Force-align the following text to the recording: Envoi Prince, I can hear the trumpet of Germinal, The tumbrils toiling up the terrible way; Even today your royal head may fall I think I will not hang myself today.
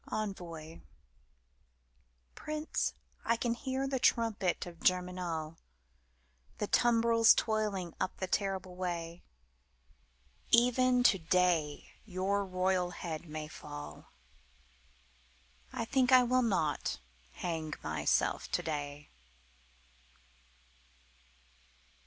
Envoi 0.11 0.81
Prince, 2.33 2.95
I 3.23 3.35
can 3.37 3.53
hear 3.53 3.87
the 3.87 3.99
trumpet 3.99 4.65
of 4.65 4.79
Germinal, 4.81 5.57
The 6.57 6.65
tumbrils 6.65 7.35
toiling 7.35 7.93
up 7.99 8.17
the 8.17 8.25
terrible 8.25 8.73
way; 8.75 9.21
Even 10.49 11.03
today 11.03 11.91
your 12.03 12.43
royal 12.43 12.89
head 12.89 13.27
may 13.29 13.47
fall 13.47 14.11
I 15.71 15.85
think 15.85 16.11
I 16.11 16.23
will 16.23 16.41
not 16.41 16.97
hang 17.33 17.75
myself 17.83 18.49
today. 18.49 19.11